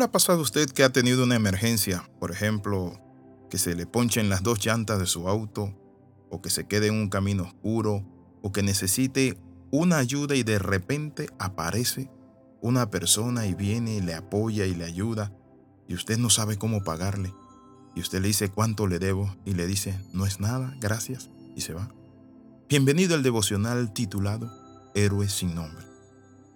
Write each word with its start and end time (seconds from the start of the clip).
le 0.00 0.06
ha 0.06 0.12
pasado 0.12 0.38
a 0.38 0.42
usted 0.42 0.70
que 0.70 0.82
ha 0.82 0.90
tenido 0.90 1.24
una 1.24 1.36
emergencia? 1.36 2.08
Por 2.18 2.30
ejemplo, 2.32 2.98
que 3.50 3.58
se 3.58 3.74
le 3.74 3.86
ponchen 3.86 4.30
las 4.30 4.42
dos 4.42 4.64
llantas 4.64 4.98
de 4.98 5.06
su 5.06 5.28
auto, 5.28 5.74
o 6.30 6.40
que 6.40 6.48
se 6.48 6.66
quede 6.66 6.86
en 6.86 6.94
un 6.94 7.10
camino 7.10 7.42
oscuro, 7.42 8.02
o 8.40 8.50
que 8.50 8.62
necesite 8.62 9.38
una 9.70 9.98
ayuda 9.98 10.36
y 10.36 10.42
de 10.42 10.58
repente 10.58 11.28
aparece 11.38 12.10
una 12.62 12.90
persona 12.90 13.46
y 13.46 13.54
viene 13.54 13.96
y 13.96 14.00
le 14.00 14.14
apoya 14.14 14.64
y 14.64 14.74
le 14.74 14.86
ayuda, 14.86 15.34
y 15.86 15.92
usted 15.92 16.16
no 16.16 16.30
sabe 16.30 16.56
cómo 16.56 16.82
pagarle. 16.82 17.34
Y 17.94 18.00
usted 18.00 18.22
le 18.22 18.28
dice 18.28 18.48
cuánto 18.48 18.86
le 18.86 18.98
debo 18.98 19.36
y 19.44 19.52
le 19.52 19.66
dice, 19.66 20.00
no 20.14 20.24
es 20.24 20.40
nada, 20.40 20.74
gracias, 20.80 21.28
y 21.54 21.60
se 21.60 21.74
va. 21.74 21.92
Bienvenido 22.70 23.16
al 23.16 23.22
devocional 23.22 23.92
titulado 23.92 24.50
Héroes 24.94 25.32
sin 25.32 25.54
nombre. 25.54 25.84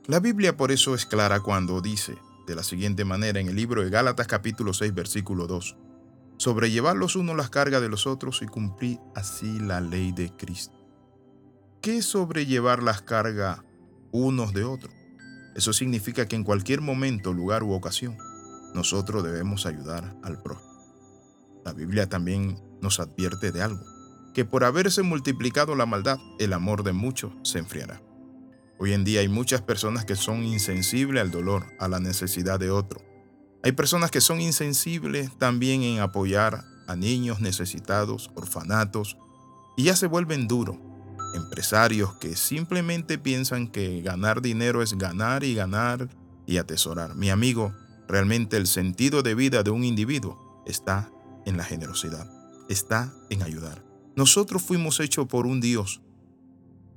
La 0.07 0.19
Biblia 0.19 0.57
por 0.57 0.73
eso 0.73 0.95
es 0.95 1.05
clara 1.05 1.41
cuando 1.41 1.83
dice 1.83 2.17
de 2.47 2.55
la 2.55 2.63
siguiente 2.63 3.05
manera 3.05 3.41
en 3.41 3.49
el 3.49 3.57
libro 3.57 3.83
de 3.83 3.91
Gálatas 3.91 4.27
capítulo 4.27 4.73
6 4.73 4.95
versículo 4.95 5.47
2, 5.47 5.77
sobrellevar 6.37 6.97
los 6.97 7.17
unos 7.17 7.37
las 7.37 7.51
cargas 7.51 7.81
de 7.81 7.89
los 7.89 8.07
otros 8.07 8.43
y 8.43 8.47
cumplir 8.47 8.99
así 9.15 9.59
la 9.61 9.81
ley 9.81 10.13
de 10.13 10.31
Cristo. 10.37 10.75
¿Qué 11.81 11.99
es 11.99 12.07
sobrellevar 12.07 12.83
las 12.83 13.03
cargas 13.03 13.61
unos 14.13 14.53
de 14.53 14.65
otros? 14.65 14.93
Eso 15.55 15.73
significa 15.73 16.27
que 16.27 16.37
en 16.37 16.45
cualquier 16.45 16.81
momento, 16.81 17.33
lugar 17.33 17.63
u 17.63 17.73
ocasión, 17.73 18.17
nosotros 18.75 19.23
debemos 19.23 19.67
ayudar 19.67 20.17
al 20.23 20.43
prójimo. 20.43 20.73
La 21.65 21.73
Biblia 21.73 22.09
también 22.09 22.61
nos 22.81 23.01
advierte 23.01 23.53
de 23.53 23.63
algo, 23.63 23.85
que 24.35 24.45
por 24.45 24.65
haberse 24.65 25.03
multiplicado 25.03 25.75
la 25.77 25.87
maldad, 25.87 26.19
el 26.39 26.53
amor 26.53 26.83
de 26.83 26.93
muchos 26.93 27.33
se 27.43 27.59
enfriará. 27.59 28.03
Hoy 28.79 28.93
en 28.93 29.05
día 29.05 29.21
hay 29.21 29.29
muchas 29.29 29.63
personas 29.63 30.05
que 30.05 30.17
son 30.17 30.43
insensibles 30.45 31.23
al 31.23 31.31
dolor, 31.31 31.67
a 31.79 31.89
la 31.89 32.01
necesidad 32.01 32.59
de 32.59 32.71
otro. 32.71 33.01
Hay 33.63 33.73
personas 33.73 34.11
que 34.11 34.21
son 34.21 34.41
insensibles 34.41 35.31
también 35.39 35.83
en 35.83 36.01
apoyar 36.01 36.65
a 36.87 36.97
niños 36.97 37.41
necesitados, 37.41 38.31
orfanatos, 38.35 39.17
y 39.77 39.85
ya 39.85 39.97
se 39.97 40.07
vuelven 40.07 40.49
duros. 40.49 40.77
Empresarios 41.35 42.15
que 42.17 42.37
simplemente 42.37 43.17
piensan 43.19 43.69
que 43.69 44.03
ganar 44.03 44.43
dinero 44.43 44.83
es 44.83 44.99
ganar 44.99 45.45
y 45.45 45.55
ganar 45.55 46.09
y 46.47 46.59
atesorar. 46.59 47.15
Mi 47.15 47.31
amigo, 47.31 47.73
realmente 48.09 48.57
el 48.57 48.67
sentido 48.67 49.23
de 49.23 49.35
vida 49.35 49.63
de 49.63 49.71
un 49.71 49.85
individuo 49.85 50.63
está 50.67 51.11
en 51.47 51.57
la 51.57 51.65
generosidad, 51.65 52.31
está 52.69 53.15
en 53.31 53.43
ayudar. 53.43 53.85
Nosotros 54.17 54.63
fuimos 54.63 55.01
hechos 55.01 55.27
por 55.27 55.47
un 55.47 55.61
Dios 55.61 56.03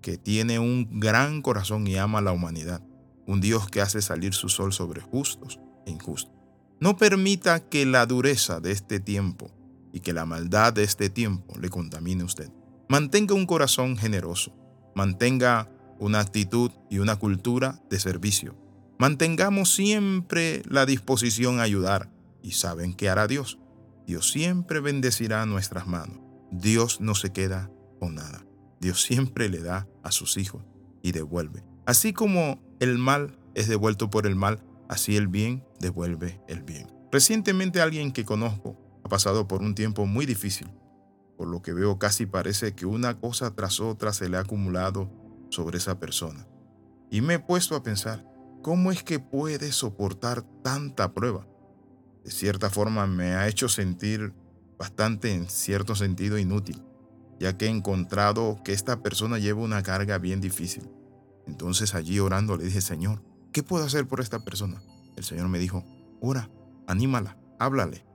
que 0.08 0.18
tiene 0.18 0.58
un 0.58 1.02
gran 1.02 1.42
corazón 1.42 1.86
y 1.86 1.98
ama 1.98 2.20
a 2.20 2.22
la 2.22 2.32
humanidad, 2.32 2.82
un 3.26 3.42
Dios 3.42 3.68
que 3.68 3.82
hace 3.82 4.02
salir 4.02 4.34
su 4.34 4.48
sol 4.48 4.72
sobre 4.72 5.02
justos 5.02 5.60
e 5.86 5.92
injustos. 5.92 6.32
No 6.80 6.96
permita 6.96 7.68
que 7.68 7.86
la 7.86 8.06
dureza 8.06 8.62
de 8.62 8.72
este 8.72 9.02
tiempo 9.02 9.52
y 9.92 10.00
que 10.00 10.14
la 10.14 10.26
maldad 10.26 10.72
de 10.72 10.84
este 10.84 11.10
tiempo 11.10 11.60
le 11.60 11.70
contamine 11.70 12.22
a 12.22 12.26
usted. 12.26 12.50
Mantenga 12.88 13.36
un 13.36 13.46
corazón 13.46 13.98
generoso, 13.98 14.56
mantenga 14.96 15.70
una 16.00 16.22
actitud 16.22 16.72
y 16.90 17.00
una 17.00 17.18
cultura 17.18 17.82
de 17.90 18.00
servicio. 18.00 18.56
Mantengamos 19.00 19.76
siempre 19.76 20.62
la 20.70 20.86
disposición 20.86 21.60
a 21.60 21.64
ayudar 21.64 22.10
y 22.42 22.52
saben 22.52 22.94
qué 22.94 23.10
hará 23.10 23.28
Dios. 23.28 23.60
Dios 24.06 24.32
siempre 24.32 24.80
bendecirá 24.80 25.46
nuestras 25.46 25.86
manos. 25.86 26.22
Dios 26.50 27.02
no 27.02 27.14
se 27.14 27.34
queda 27.34 27.70
con 28.00 28.16
nada. 28.16 28.47
Dios 28.80 29.02
siempre 29.02 29.50
le 29.50 29.60
da 29.60 29.88
a 30.04 30.12
sus 30.12 30.38
hijos 30.38 30.64
y 31.02 31.12
devuelve. 31.12 31.64
Así 31.86 32.14
como 32.14 32.62
el 32.80 32.98
mal 32.98 33.40
es 33.56 33.68
devuelto 33.68 34.10
por 34.10 34.28
el 34.28 34.36
mal, 34.36 34.64
así 34.88 35.16
el 35.16 35.28
bien 35.28 35.64
devuelve 35.80 36.42
el 36.48 36.64
bien. 36.64 36.92
Recientemente 37.12 37.82
alguien 37.82 38.12
que 38.12 38.26
conozco 38.26 38.78
ha 39.04 39.10
pasado 39.10 39.48
por 39.48 39.62
un 39.62 39.74
tiempo 39.74 40.06
muy 40.06 40.26
difícil, 40.26 40.68
por 41.38 41.48
lo 41.48 41.62
que 41.62 41.74
veo 41.74 41.98
casi 41.98 42.26
parece 42.26 42.76
que 42.76 42.86
una 42.86 43.20
cosa 43.20 43.56
tras 43.56 43.80
otra 43.80 44.14
se 44.14 44.30
le 44.30 44.38
ha 44.38 44.42
acumulado 44.42 45.10
sobre 45.50 45.78
esa 45.78 46.00
persona. 46.00 46.46
Y 47.10 47.22
me 47.22 47.36
he 47.36 47.40
puesto 47.40 47.76
a 47.76 47.84
pensar, 47.84 48.26
¿cómo 48.62 48.92
es 48.92 49.02
que 49.02 49.20
puede 49.20 49.72
soportar 49.72 50.44
tanta 50.62 51.14
prueba? 51.14 51.48
De 52.26 52.32
cierta 52.32 52.70
forma 52.70 53.08
me 53.08 53.36
ha 53.36 53.48
hecho 53.48 53.70
sentir 53.70 54.34
bastante 54.78 55.34
en 55.34 55.50
cierto 55.50 55.96
sentido 55.96 56.38
inútil 56.38 56.84
ya 57.40 57.58
que 57.58 57.66
he 57.66 57.70
encontrado 57.70 58.62
que 58.64 58.74
esta 58.74 59.02
persona 59.02 59.40
lleva 59.40 59.62
una 59.62 59.84
carga 59.84 60.18
bien 60.18 60.42
difícil. 60.42 60.90
Entonces 61.48 61.96
allí 61.96 62.20
orando 62.20 62.58
le 62.58 62.66
dije, 62.66 62.82
Señor, 62.82 63.22
¿qué 63.52 63.64
puedo 63.64 63.86
hacer 63.86 64.08
por 64.08 64.20
esta 64.20 64.44
persona? 64.44 64.82
El 65.16 65.24
Señor 65.24 65.48
me 65.48 65.60
dijo, 65.60 65.84
ora, 66.22 66.50
anímala, 66.88 67.38
háblale, 67.60 68.06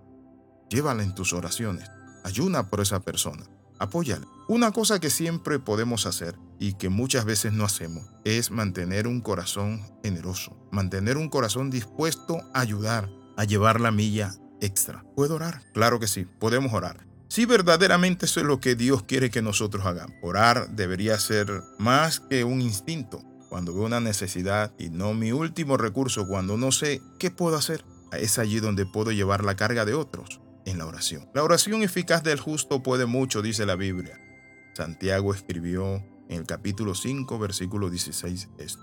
llévala 0.68 1.02
en 1.02 1.14
tus 1.14 1.32
oraciones, 1.32 1.90
ayuna 2.24 2.68
por 2.68 2.80
esa 2.80 3.00
persona, 3.00 3.44
apóyala. 3.78 4.26
Una 4.48 4.72
cosa 4.72 5.00
que 5.00 5.10
siempre 5.10 5.58
podemos 5.58 6.06
hacer 6.06 6.36
y 6.58 6.74
que 6.74 6.88
muchas 6.88 7.24
veces 7.24 7.52
no 7.52 7.64
hacemos 7.64 8.04
es 8.24 8.50
mantener 8.50 9.06
un 9.06 9.20
corazón 9.20 9.82
generoso, 10.02 10.56
mantener 10.70 11.16
un 11.16 11.28
corazón 11.28 11.70
dispuesto 11.70 12.40
a 12.52 12.60
ayudar, 12.60 13.08
a 13.36 13.44
llevar 13.44 13.80
la 13.80 13.90
milla 13.90 14.34
extra. 14.60 15.04
¿Puedo 15.16 15.36
orar? 15.36 15.62
Claro 15.72 15.98
que 15.98 16.06
sí, 16.06 16.24
podemos 16.24 16.72
orar. 16.72 17.11
Si 17.32 17.46
verdaderamente 17.46 18.26
eso 18.26 18.40
es 18.40 18.46
lo 18.46 18.60
que 18.60 18.74
Dios 18.74 19.04
quiere 19.04 19.30
que 19.30 19.40
nosotros 19.40 19.86
hagamos. 19.86 20.14
Orar 20.20 20.68
debería 20.72 21.18
ser 21.18 21.62
más 21.78 22.20
que 22.20 22.44
un 22.44 22.60
instinto 22.60 23.22
cuando 23.48 23.72
veo 23.72 23.86
una 23.86 24.00
necesidad 24.00 24.74
y 24.78 24.90
no 24.90 25.14
mi 25.14 25.32
último 25.32 25.78
recurso 25.78 26.28
cuando 26.28 26.58
no 26.58 26.72
sé 26.72 27.00
qué 27.18 27.30
puedo 27.30 27.56
hacer. 27.56 27.86
Es 28.12 28.38
allí 28.38 28.60
donde 28.60 28.84
puedo 28.84 29.12
llevar 29.12 29.44
la 29.44 29.56
carga 29.56 29.86
de 29.86 29.94
otros, 29.94 30.42
en 30.66 30.76
la 30.76 30.84
oración. 30.84 31.26
La 31.32 31.42
oración 31.42 31.82
eficaz 31.82 32.22
del 32.22 32.38
justo 32.38 32.82
puede 32.82 33.06
mucho, 33.06 33.40
dice 33.40 33.64
la 33.64 33.76
Biblia. 33.76 34.20
Santiago 34.74 35.32
escribió 35.32 36.04
en 36.28 36.40
el 36.40 36.44
capítulo 36.44 36.94
5, 36.94 37.38
versículo 37.38 37.88
16 37.88 38.50
esto. 38.58 38.82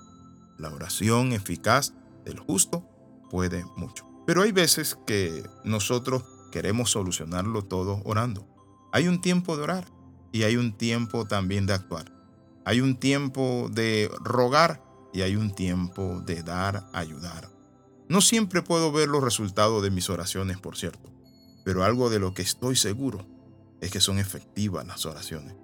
La 0.57 0.73
oración 0.73 1.33
eficaz 1.33 1.93
del 2.25 2.39
justo 2.39 2.83
puede 3.29 3.63
mucho. 3.77 4.07
Pero 4.25 4.41
hay 4.41 4.51
veces 4.51 4.97
que 5.05 5.43
nosotros 5.63 6.23
queremos 6.49 6.91
solucionarlo 6.91 7.63
todo 7.63 8.01
orando. 8.05 8.47
Hay 8.91 9.07
un 9.07 9.21
tiempo 9.21 9.55
de 9.55 9.63
orar 9.63 9.85
y 10.31 10.43
hay 10.43 10.57
un 10.57 10.73
tiempo 10.77 11.25
también 11.25 11.65
de 11.65 11.73
actuar. 11.73 12.11
Hay 12.65 12.81
un 12.81 12.97
tiempo 12.97 13.69
de 13.71 14.11
rogar 14.21 14.83
y 15.13 15.21
hay 15.21 15.35
un 15.35 15.53
tiempo 15.53 16.21
de 16.25 16.43
dar, 16.43 16.89
ayudar. 16.93 17.49
No 18.07 18.21
siempre 18.21 18.61
puedo 18.61 18.91
ver 18.91 19.07
los 19.07 19.23
resultados 19.23 19.83
de 19.83 19.91
mis 19.91 20.09
oraciones, 20.09 20.57
por 20.57 20.77
cierto, 20.77 21.11
pero 21.63 21.83
algo 21.83 22.09
de 22.09 22.19
lo 22.19 22.33
que 22.33 22.41
estoy 22.41 22.75
seguro 22.75 23.25
es 23.81 23.91
que 23.91 24.01
son 24.01 24.19
efectivas 24.19 24.85
las 24.85 25.05
oraciones. 25.05 25.55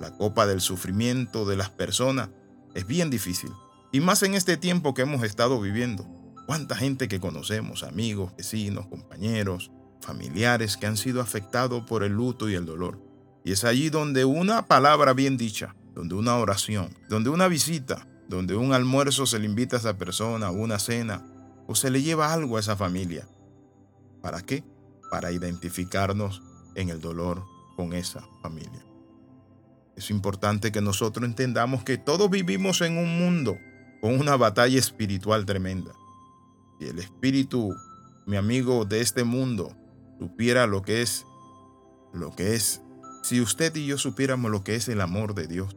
La 0.00 0.16
copa 0.16 0.46
del 0.46 0.60
sufrimiento 0.60 1.44
de 1.44 1.56
las 1.56 1.70
personas 1.70 2.30
es 2.74 2.86
bien 2.86 3.10
difícil, 3.10 3.50
y 3.90 4.00
más 4.00 4.22
en 4.22 4.34
este 4.34 4.56
tiempo 4.56 4.94
que 4.94 5.02
hemos 5.02 5.22
estado 5.22 5.60
viviendo. 5.60 6.06
¿Cuánta 6.46 6.76
gente 6.76 7.08
que 7.08 7.20
conocemos, 7.20 7.82
amigos, 7.82 8.34
vecinos, 8.36 8.86
compañeros, 8.86 9.70
familiares 10.00 10.76
que 10.76 10.86
han 10.86 10.96
sido 10.96 11.20
afectados 11.20 11.84
por 11.84 12.02
el 12.02 12.12
luto 12.12 12.48
y 12.48 12.54
el 12.54 12.66
dolor. 12.66 13.00
Y 13.44 13.52
es 13.52 13.64
allí 13.64 13.90
donde 13.90 14.24
una 14.24 14.66
palabra 14.66 15.12
bien 15.12 15.36
dicha, 15.36 15.74
donde 15.94 16.14
una 16.14 16.36
oración, 16.36 16.90
donde 17.08 17.30
una 17.30 17.48
visita, 17.48 18.06
donde 18.28 18.56
un 18.56 18.72
almuerzo 18.72 19.26
se 19.26 19.38
le 19.38 19.46
invita 19.46 19.76
a 19.76 19.78
esa 19.80 19.98
persona, 19.98 20.50
una 20.50 20.78
cena, 20.78 21.24
o 21.66 21.74
se 21.74 21.90
le 21.90 22.02
lleva 22.02 22.32
algo 22.32 22.56
a 22.56 22.60
esa 22.60 22.76
familia. 22.76 23.26
¿Para 24.22 24.42
qué? 24.42 24.64
Para 25.10 25.32
identificarnos 25.32 26.42
en 26.74 26.90
el 26.90 27.00
dolor 27.00 27.44
con 27.76 27.92
esa 27.92 28.26
familia. 28.42 28.84
Es 29.96 30.10
importante 30.10 30.70
que 30.70 30.80
nosotros 30.80 31.26
entendamos 31.26 31.82
que 31.82 31.98
todos 31.98 32.30
vivimos 32.30 32.80
en 32.82 32.98
un 32.98 33.18
mundo 33.18 33.58
con 34.00 34.18
una 34.18 34.36
batalla 34.36 34.78
espiritual 34.78 35.44
tremenda. 35.44 35.92
Y 36.78 36.86
el 36.86 36.98
espíritu, 37.00 37.74
mi 38.26 38.36
amigo, 38.36 38.84
de 38.84 39.00
este 39.00 39.24
mundo 39.24 39.74
supiera 40.18 40.66
lo 40.66 40.82
que 40.82 41.02
es, 41.02 41.24
lo 42.12 42.34
que 42.34 42.54
es, 42.54 42.82
si 43.22 43.40
usted 43.40 43.74
y 43.76 43.86
yo 43.86 43.98
supiéramos 43.98 44.50
lo 44.50 44.64
que 44.64 44.74
es 44.74 44.88
el 44.88 45.00
amor 45.00 45.34
de 45.34 45.46
Dios. 45.46 45.76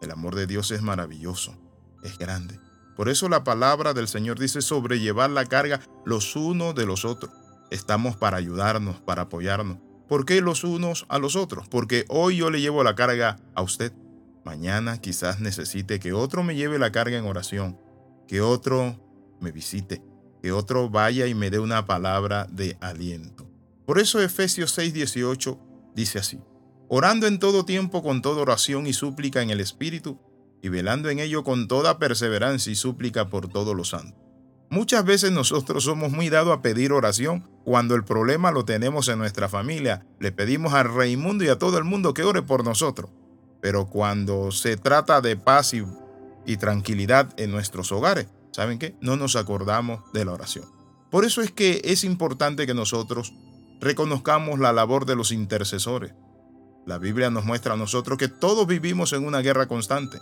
El 0.00 0.10
amor 0.10 0.34
de 0.34 0.46
Dios 0.46 0.70
es 0.70 0.82
maravilloso, 0.82 1.54
es 2.02 2.18
grande. 2.18 2.58
Por 2.96 3.08
eso 3.08 3.28
la 3.28 3.44
palabra 3.44 3.92
del 3.92 4.08
Señor 4.08 4.38
dice 4.38 4.62
sobrellevar 4.62 5.30
la 5.30 5.44
carga 5.46 5.80
los 6.04 6.34
unos 6.36 6.74
de 6.74 6.86
los 6.86 7.04
otros. 7.04 7.32
Estamos 7.70 8.16
para 8.16 8.36
ayudarnos, 8.36 9.00
para 9.00 9.22
apoyarnos. 9.22 9.78
¿Por 10.08 10.24
qué 10.24 10.40
los 10.40 10.64
unos 10.64 11.04
a 11.08 11.18
los 11.18 11.36
otros? 11.36 11.68
Porque 11.68 12.04
hoy 12.08 12.36
yo 12.36 12.50
le 12.50 12.60
llevo 12.60 12.84
la 12.84 12.94
carga 12.94 13.38
a 13.54 13.62
usted. 13.62 13.92
Mañana 14.44 15.00
quizás 15.00 15.40
necesite 15.40 15.98
que 15.98 16.12
otro 16.12 16.42
me 16.42 16.54
lleve 16.54 16.78
la 16.78 16.92
carga 16.92 17.18
en 17.18 17.26
oración, 17.26 17.78
que 18.28 18.40
otro 18.40 18.96
me 19.40 19.50
visite, 19.50 20.00
que 20.46 20.52
otro 20.52 20.88
vaya 20.88 21.26
y 21.26 21.34
me 21.34 21.50
dé 21.50 21.58
una 21.58 21.86
palabra 21.86 22.46
de 22.48 22.76
aliento. 22.80 23.50
Por 23.84 23.98
eso 23.98 24.22
Efesios 24.22 24.78
6:18 24.78 25.58
dice 25.96 26.20
así, 26.20 26.38
orando 26.86 27.26
en 27.26 27.40
todo 27.40 27.64
tiempo 27.64 28.00
con 28.00 28.22
toda 28.22 28.42
oración 28.42 28.86
y 28.86 28.92
súplica 28.92 29.42
en 29.42 29.50
el 29.50 29.58
Espíritu, 29.58 30.20
y 30.62 30.68
velando 30.68 31.10
en 31.10 31.18
ello 31.18 31.42
con 31.42 31.66
toda 31.66 31.98
perseverancia 31.98 32.70
y 32.70 32.76
súplica 32.76 33.28
por 33.28 33.48
todos 33.48 33.74
los 33.74 33.88
santos. 33.88 34.14
Muchas 34.70 35.04
veces 35.04 35.32
nosotros 35.32 35.82
somos 35.82 36.12
muy 36.12 36.28
dados 36.28 36.56
a 36.56 36.62
pedir 36.62 36.92
oración 36.92 37.50
cuando 37.64 37.96
el 37.96 38.04
problema 38.04 38.52
lo 38.52 38.64
tenemos 38.64 39.08
en 39.08 39.18
nuestra 39.18 39.48
familia. 39.48 40.06
Le 40.20 40.30
pedimos 40.30 40.74
a 40.74 40.84
Raimundo 40.84 41.42
y 41.42 41.48
a 41.48 41.58
todo 41.58 41.76
el 41.76 41.82
mundo 41.82 42.14
que 42.14 42.22
ore 42.22 42.42
por 42.42 42.62
nosotros. 42.62 43.10
Pero 43.60 43.88
cuando 43.88 44.52
se 44.52 44.76
trata 44.76 45.20
de 45.20 45.36
paz 45.36 45.74
y, 45.74 45.84
y 46.44 46.56
tranquilidad 46.56 47.34
en 47.36 47.50
nuestros 47.50 47.90
hogares, 47.90 48.28
¿saben 48.56 48.78
qué? 48.78 48.96
No 49.02 49.18
nos 49.18 49.36
acordamos 49.36 50.00
de 50.14 50.24
la 50.24 50.32
oración. 50.32 50.64
Por 51.10 51.26
eso 51.26 51.42
es 51.42 51.50
que 51.50 51.82
es 51.84 52.04
importante 52.04 52.66
que 52.66 52.72
nosotros 52.72 53.34
reconozcamos 53.82 54.58
la 54.58 54.72
labor 54.72 55.04
de 55.04 55.14
los 55.14 55.30
intercesores. 55.30 56.14
La 56.86 56.96
Biblia 56.96 57.28
nos 57.28 57.44
muestra 57.44 57.74
a 57.74 57.76
nosotros 57.76 58.16
que 58.16 58.28
todos 58.28 58.66
vivimos 58.66 59.12
en 59.12 59.26
una 59.26 59.40
guerra 59.40 59.68
constante. 59.68 60.18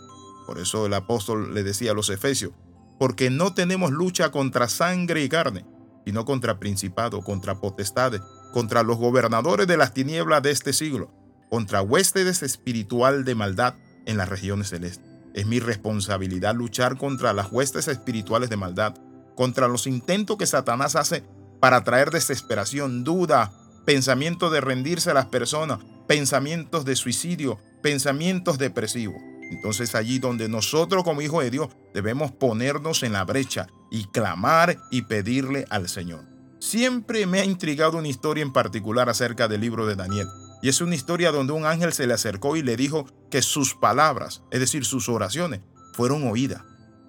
Por 0.49 0.59
eso 0.59 0.87
el 0.87 0.95
apóstol 0.95 1.55
le 1.55 1.63
decía 1.63 1.93
a 1.93 1.95
los 1.95 2.11
efesios, 2.11 2.51
porque 2.99 3.31
no 3.31 3.55
tenemos 3.55 3.93
lucha 3.93 4.33
contra 4.33 4.69
sangre 4.69 5.23
y 5.23 5.29
carne, 5.29 5.65
sino 6.05 6.25
contra 6.25 6.59
principados, 6.59 7.25
contra 7.25 7.61
potestades, 7.61 8.21
contra 8.53 8.83
los 8.83 8.97
gobernadores 8.97 9.69
de 9.69 9.77
las 9.77 9.95
tinieblas 9.95 10.43
de 10.43 10.51
este 10.51 10.73
siglo, 10.73 11.15
contra 11.51 11.83
huéspedes 11.83 12.43
espiritual 12.43 13.25
de 13.25 13.37
maldad 13.37 13.75
en 14.07 14.17
las 14.17 14.29
regiones 14.29 14.71
celestes. 14.71 15.14
Es 15.35 15.47
mi 15.47 15.59
responsabilidad 15.59 16.55
luchar 16.55 16.97
contra 16.97 17.33
las 17.33 17.51
huestes 17.51 17.89
espirituales 17.89 18.49
de 18.49 18.57
maldad, 18.57 18.95
contra 19.35 19.69
los 19.69 19.87
intentos 19.87 20.37
que 20.39 20.47
Satanás 20.47 20.95
hace 20.97 21.25
para 21.61 21.83
traer 21.83 22.11
desesperación, 22.11 23.05
duda, 23.05 23.53
pensamiento 23.85 24.49
de 24.49 24.61
rendirse 24.61 25.11
a 25.11 25.15
las 25.15 25.27
personas, 25.27 25.81
pensamientos 26.07 26.85
de 26.85 26.95
suicidio, 26.95 27.59
pensamientos 27.83 28.59
depresivos. 28.59 29.17
Entonces 29.51 29.95
allí 29.95 30.21
donde 30.21 30.49
nosotros 30.49 31.05
como 31.05 31.21
hijos 31.21 31.43
de 31.43 31.51
Dios 31.51 31.69
debemos 31.93 32.33
ponernos 32.33 33.03
en 33.03 33.13
la 33.13 33.25
brecha 33.25 33.67
y 33.91 34.05
clamar 34.05 34.79
y 34.91 35.03
pedirle 35.03 35.67
al 35.69 35.89
Señor. 35.89 36.25
Siempre 36.61 37.27
me 37.27 37.41
ha 37.41 37.45
intrigado 37.45 37.99
una 37.99 38.09
historia 38.09 38.43
en 38.43 38.53
particular 38.53 39.09
acerca 39.09 39.49
del 39.49 39.61
libro 39.61 39.87
de 39.87 39.97
Daniel. 39.97 40.29
Y 40.65 40.71
es 40.71 40.81
una 40.81 40.95
historia 40.95 41.31
donde 41.31 41.53
un 41.53 41.67
ángel 41.67 41.93
se 41.93 42.07
le 42.07 42.15
acercó 42.15 42.57
y 42.57 42.63
le 42.63 42.79
dijo 42.79 43.05
que 43.31 43.43
sus 43.43 43.75
palabras, 43.75 44.41
es 44.51 44.61
decir, 44.61 44.87
sus 44.87 45.11
oraciones, 45.11 45.61
fueron 45.93 46.27
oídas. 46.27 46.63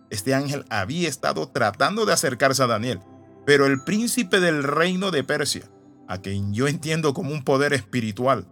Este 0.09 0.33
ángel 0.33 0.65
había 0.69 1.07
estado 1.07 1.47
tratando 1.47 2.05
de 2.05 2.11
acercarse 2.11 2.63
a 2.63 2.67
Daniel, 2.67 2.99
pero 3.45 3.65
el 3.65 3.81
príncipe 3.81 4.41
del 4.41 4.61
reino 4.61 5.09
de 5.09 5.23
Persia, 5.23 5.71
a 6.09 6.17
quien 6.17 6.53
yo 6.53 6.67
entiendo 6.67 7.13
como 7.13 7.31
un 7.31 7.45
poder 7.45 7.71
espiritual, 7.71 8.45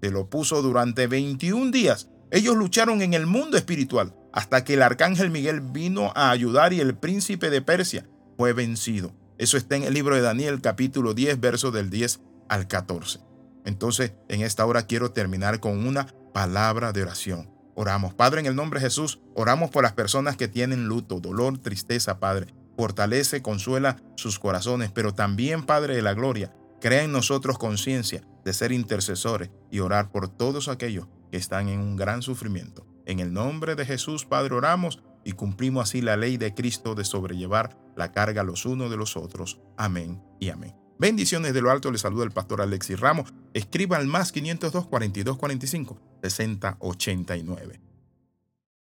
se 0.00 0.10
lo 0.10 0.30
puso 0.30 0.62
durante 0.62 1.06
21 1.06 1.70
días 1.70 2.08
ellos 2.30 2.56
lucharon 2.56 3.02
en 3.02 3.12
el 3.12 3.26
mundo 3.26 3.58
espiritual 3.58 4.14
hasta 4.32 4.64
que 4.64 4.74
el 4.74 4.82
arcángel 4.82 5.30
Miguel 5.30 5.60
vino 5.60 6.12
a 6.16 6.30
ayudar 6.30 6.72
y 6.72 6.80
el 6.80 6.96
príncipe 6.96 7.50
de 7.50 7.60
Persia 7.60 8.06
fue 8.38 8.54
vencido. 8.54 9.12
Eso 9.36 9.58
está 9.58 9.76
en 9.76 9.82
el 9.82 9.92
libro 9.92 10.16
de 10.16 10.22
Daniel 10.22 10.62
capítulo 10.62 11.12
10, 11.12 11.40
versos 11.40 11.74
del 11.74 11.90
10 11.90 12.20
al 12.48 12.66
14. 12.66 13.20
Entonces, 13.66 14.14
en 14.28 14.40
esta 14.40 14.64
hora 14.64 14.86
quiero 14.86 15.10
terminar 15.10 15.60
con 15.60 15.86
una 15.86 16.06
palabra 16.32 16.92
de 16.92 17.02
oración. 17.02 17.50
Oramos, 17.74 18.14
Padre, 18.14 18.40
en 18.40 18.46
el 18.46 18.56
nombre 18.56 18.80
de 18.80 18.86
Jesús, 18.86 19.20
oramos 19.34 19.70
por 19.70 19.82
las 19.82 19.92
personas 19.92 20.36
que 20.36 20.48
tienen 20.48 20.86
luto, 20.86 21.20
dolor, 21.20 21.58
tristeza, 21.58 22.18
Padre. 22.20 22.54
Fortalece, 22.76 23.42
consuela 23.42 23.96
sus 24.16 24.38
corazones, 24.38 24.92
pero 24.92 25.12
también, 25.12 25.64
Padre 25.64 25.96
de 25.96 26.02
la 26.02 26.14
Gloria, 26.14 26.54
crea 26.80 27.02
en 27.02 27.12
nosotros 27.12 27.58
conciencia 27.58 28.22
de 28.44 28.52
ser 28.52 28.70
intercesores 28.70 29.50
y 29.70 29.80
orar 29.80 30.10
por 30.10 30.28
todos 30.28 30.68
aquellos 30.68 31.08
que 31.30 31.36
están 31.36 31.68
en 31.68 31.80
un 31.80 31.96
gran 31.96 32.22
sufrimiento. 32.22 32.86
En 33.04 33.18
el 33.18 33.32
nombre 33.32 33.74
de 33.74 33.84
Jesús, 33.84 34.24
Padre, 34.24 34.54
oramos 34.54 35.02
y 35.24 35.32
cumplimos 35.32 35.88
así 35.88 36.00
la 36.00 36.16
ley 36.16 36.36
de 36.36 36.54
Cristo 36.54 36.94
de 36.94 37.04
sobrellevar 37.04 37.76
la 37.96 38.12
carga 38.12 38.44
los 38.44 38.64
unos 38.64 38.90
de 38.90 38.96
los 38.96 39.16
otros. 39.16 39.60
Amén 39.76 40.22
y 40.38 40.50
amén. 40.50 40.74
Bendiciones 40.98 41.52
de 41.52 41.60
lo 41.60 41.70
alto, 41.70 41.90
le 41.90 41.98
saluda 41.98 42.24
el 42.24 42.30
pastor 42.30 42.62
Alexis 42.62 42.98
Ramos. 42.98 43.34
Escriba 43.56 43.96
al 43.96 44.06
más 44.06 44.32
502 44.32 44.86
42 44.86 45.38
45 45.38 45.98
60 46.22 46.76
89. 46.78 47.85